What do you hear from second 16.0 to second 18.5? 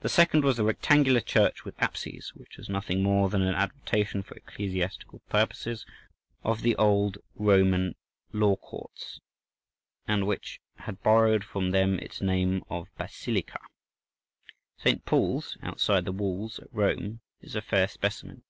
the Walls, at Rome is a fair specimen.